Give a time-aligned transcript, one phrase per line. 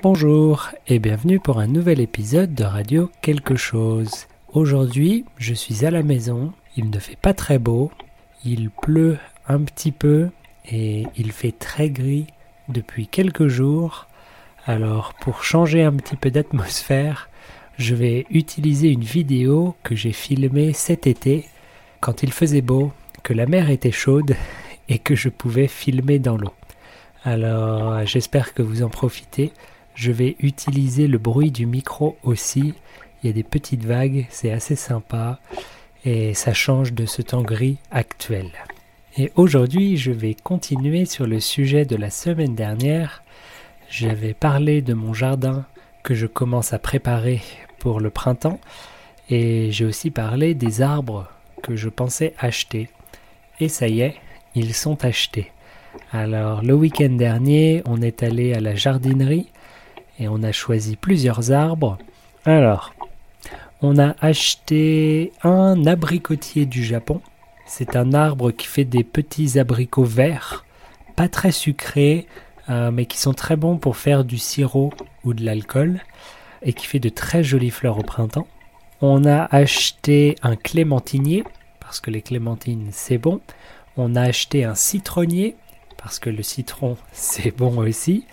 [0.00, 4.28] Bonjour et bienvenue pour un nouvel épisode de Radio Quelque chose.
[4.52, 7.90] Aujourd'hui, je suis à la maison, il ne fait pas très beau,
[8.44, 9.18] il pleut
[9.48, 10.28] un petit peu
[10.70, 12.28] et il fait très gris
[12.68, 14.06] depuis quelques jours.
[14.66, 17.28] Alors pour changer un petit peu d'atmosphère,
[17.76, 21.46] je vais utiliser une vidéo que j'ai filmée cet été
[21.98, 22.92] quand il faisait beau,
[23.24, 24.36] que la mer était chaude
[24.88, 26.54] et que je pouvais filmer dans l'eau.
[27.24, 29.52] Alors j'espère que vous en profitez.
[29.98, 32.72] Je vais utiliser le bruit du micro aussi.
[33.20, 35.40] Il y a des petites vagues, c'est assez sympa
[36.04, 38.52] et ça change de ce temps gris actuel.
[39.16, 43.24] Et aujourd'hui, je vais continuer sur le sujet de la semaine dernière.
[43.90, 45.66] J'avais parlé de mon jardin
[46.04, 47.42] que je commence à préparer
[47.80, 48.60] pour le printemps
[49.28, 51.26] et j'ai aussi parlé des arbres
[51.60, 52.88] que je pensais acheter.
[53.58, 54.14] Et ça y est,
[54.54, 55.50] ils sont achetés.
[56.12, 59.48] Alors le week-end dernier, on est allé à la jardinerie
[60.18, 61.98] et on a choisi plusieurs arbres.
[62.44, 62.94] Alors,
[63.80, 67.20] on a acheté un abricotier du Japon.
[67.66, 70.64] C'est un arbre qui fait des petits abricots verts,
[71.14, 72.26] pas très sucrés,
[72.70, 74.92] euh, mais qui sont très bons pour faire du sirop
[75.24, 76.00] ou de l'alcool,
[76.62, 78.48] et qui fait de très jolies fleurs au printemps.
[79.00, 81.44] On a acheté un clémentinier,
[81.78, 83.40] parce que les clémentines c'est bon.
[83.96, 85.56] On a acheté un citronnier,
[85.96, 88.26] parce que le citron c'est bon aussi.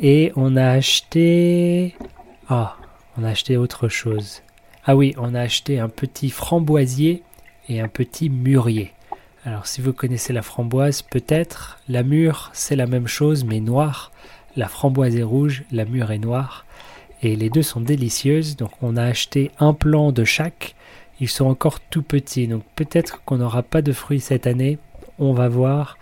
[0.00, 1.96] Et on a acheté...
[2.48, 2.76] Ah,
[3.16, 4.42] on a acheté autre chose.
[4.84, 7.24] Ah oui, on a acheté un petit framboisier
[7.68, 8.92] et un petit mûrier.
[9.44, 14.12] Alors si vous connaissez la framboise, peut-être, la mûre c'est la même chose mais noire.
[14.56, 16.64] La framboise est rouge, la mûre est noire.
[17.22, 20.76] Et les deux sont délicieuses, donc on a acheté un plant de chaque.
[21.18, 24.78] Ils sont encore tout petits, donc peut-être qu'on n'aura pas de fruits cette année,
[25.18, 25.98] on va voir.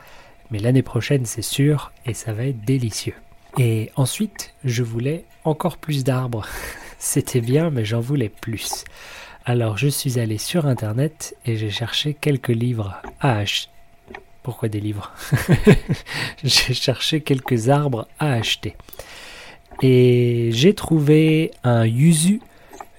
[0.51, 3.15] Mais l'année prochaine c'est sûr, et ça va être délicieux.
[3.59, 6.47] Et ensuite, je voulais encore plus d'arbres.
[6.99, 8.85] C'était bien, mais j'en voulais plus.
[9.45, 13.71] Alors je suis allé sur internet et j'ai cherché quelques livres à acheter.
[14.43, 15.13] Pourquoi des livres?
[16.45, 18.77] J'ai cherché quelques arbres à acheter.
[19.83, 22.41] Et j'ai trouvé un yuzu.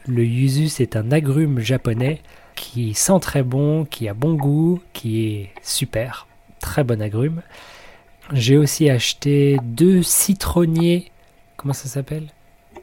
[0.07, 2.21] Le yuzu, c'est un agrume japonais
[2.55, 6.27] qui sent très bon, qui a bon goût, qui est super.
[6.59, 7.41] Très bon agrume.
[8.33, 11.11] J'ai aussi acheté deux citronniers.
[11.55, 12.27] Comment ça s'appelle?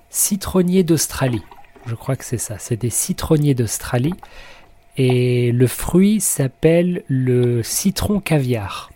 [0.08, 1.42] Citronniers d'Australie.
[1.86, 2.56] Je crois que c'est ça.
[2.58, 4.14] C'est des citronniers d'Australie.
[4.96, 8.90] Et le fruit s'appelle le citron caviar.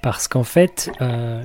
[0.00, 1.42] Parce qu'en fait, euh,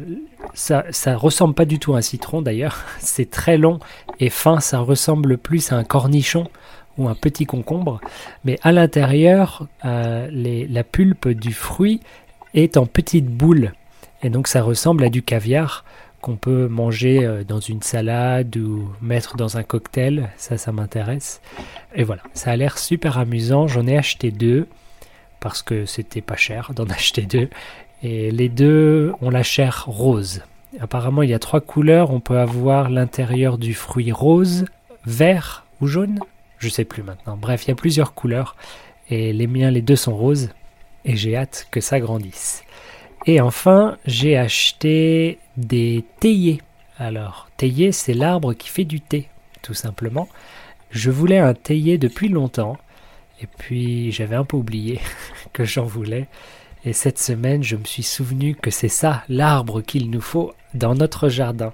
[0.54, 2.84] ça, ça ressemble pas du tout à un citron d'ailleurs.
[3.00, 3.80] C'est très long
[4.20, 4.60] et fin.
[4.60, 6.48] Ça ressemble plus à un cornichon
[7.00, 8.00] ou un petit concombre.
[8.44, 12.02] Mais à l'intérieur, euh, la pulpe du fruit
[12.54, 13.72] est en petites boules.
[14.24, 15.86] Et donc ça ressemble à du caviar
[16.22, 20.30] qu'on peut manger euh, dans une salade ou mettre dans un cocktail.
[20.38, 21.42] Ça, ça m'intéresse.
[21.96, 23.68] Et voilà, ça a l'air super amusant.
[23.68, 24.68] J'en ai acheté deux
[25.40, 27.50] parce que c'était pas cher d'en acheter deux.
[28.04, 30.42] Et les deux ont la chair rose.
[30.80, 32.12] Apparemment, il y a trois couleurs.
[32.12, 34.66] On peut avoir l'intérieur du fruit rose,
[35.06, 36.20] vert ou jaune.
[36.60, 37.38] Je sais plus maintenant.
[37.38, 38.56] Bref, il y a plusieurs couleurs.
[39.10, 40.50] Et les miens, les deux sont roses.
[41.06, 42.64] Et j'ai hâte que ça grandisse.
[43.26, 46.62] Et enfin, j'ai acheté des théiers.
[46.98, 49.28] Alors, théier, c'est l'arbre qui fait du thé,
[49.62, 50.28] tout simplement.
[50.90, 52.78] Je voulais un théier depuis longtemps,
[53.42, 55.00] et puis j'avais un peu oublié
[55.54, 56.28] que j'en voulais.
[56.86, 60.96] Et cette semaine, je me suis souvenu que c'est ça, l'arbre qu'il nous faut dans
[60.96, 61.74] notre jardin.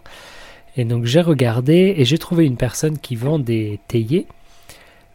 [0.77, 4.27] Et donc j'ai regardé et j'ai trouvé une personne qui vend des théiers,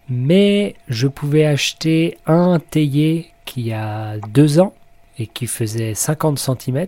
[0.08, 4.72] mais je pouvais acheter un théier qui a deux ans
[5.26, 6.86] qui faisait 50 cm,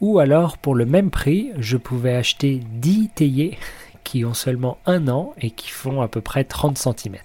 [0.00, 3.58] ou alors pour le même prix, je pouvais acheter 10 théiers
[4.04, 7.16] qui ont seulement un an et qui font à peu près 30 cm.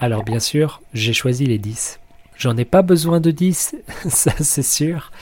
[0.00, 2.00] Alors bien sûr, j'ai choisi les 10.
[2.36, 3.76] J'en ai pas besoin de 10,
[4.08, 5.12] ça c'est sûr,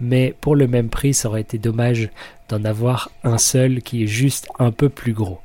[0.00, 2.10] mais pour le même prix, ça aurait été dommage
[2.48, 5.40] d'en avoir un seul qui est juste un peu plus gros.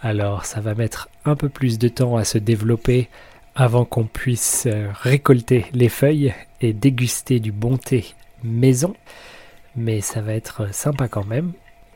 [0.00, 3.08] Alors ça va mettre un peu plus de temps à se développer
[3.56, 8.04] avant qu'on puisse euh, récolter les feuilles et déguster du bon thé
[8.44, 8.94] maison,
[9.74, 11.52] mais ça va être sympa quand même.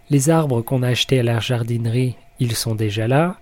[0.09, 3.37] Les arbres qu'on a achetés à la jardinerie, ils sont déjà là,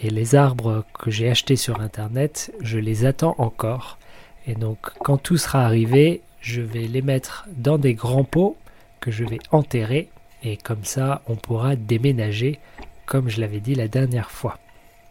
[0.00, 3.98] et les arbres que j'ai achetés sur internet, je les attends encore.
[4.46, 8.56] Et donc quand tout sera arrivé, je vais les mettre dans des grands pots
[9.00, 10.08] que je vais enterrer,
[10.44, 12.60] et comme ça on pourra déménager,
[13.04, 14.58] comme je l'avais dit la dernière fois.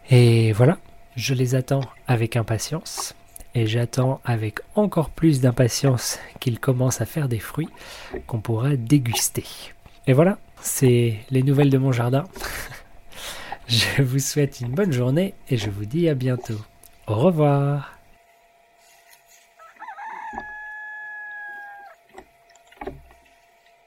[0.10, 0.78] Et voilà,
[1.16, 3.16] je les attends avec impatience
[3.56, 7.70] et j'attends avec encore plus d'impatience qu'ils commencent à faire des fruits
[8.28, 9.46] qu'on pourra déguster.
[10.08, 12.26] Et voilà, c'est les nouvelles de mon jardin.
[13.68, 16.60] Je vous souhaite une bonne journée et je vous dis à bientôt.
[17.08, 17.98] Au revoir